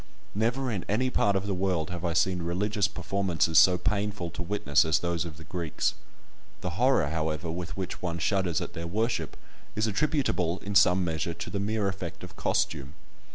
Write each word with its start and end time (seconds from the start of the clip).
Never 0.33 0.71
in 0.71 0.83
any 0.89 1.11
part 1.11 1.35
of 1.35 1.45
the 1.45 1.53
world 1.53 1.91
have 1.91 2.03
I 2.03 2.13
seen 2.13 2.41
religious 2.41 2.87
performances 2.87 3.59
so 3.59 3.77
painful 3.77 4.31
to 4.31 4.41
witness 4.41 4.83
as 4.83 4.97
those 4.97 5.25
of 5.25 5.37
the 5.37 5.43
Greeks. 5.43 5.93
The 6.61 6.71
horror, 6.71 7.09
however, 7.11 7.51
with 7.51 7.77
which 7.77 8.01
one 8.01 8.17
shudders 8.17 8.61
at 8.61 8.73
their 8.73 8.87
worship 8.87 9.37
is 9.75 9.85
attributable, 9.85 10.57
in 10.65 10.73
some 10.73 11.05
measure, 11.05 11.35
to 11.35 11.49
the 11.51 11.59
mere 11.59 11.87
effect 11.87 12.23
of 12.23 12.35
costume. 12.35 12.93